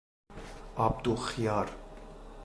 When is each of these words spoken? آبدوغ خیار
آبدوغ 0.75 1.19
خیار 1.25 1.71